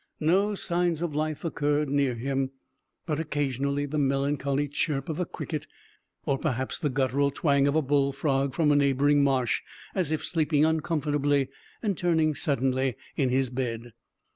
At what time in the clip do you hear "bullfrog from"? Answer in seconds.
7.83-8.71